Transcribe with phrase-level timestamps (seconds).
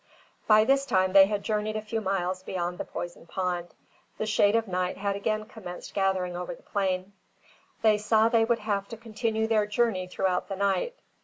[0.47, 3.67] By this time they had journeyed a few miles beyond the poisoned pond;
[4.17, 7.13] the shade of night had again commenced gathering over the plain.
[7.83, 10.95] They saw they would have to continue their journey throughout the night.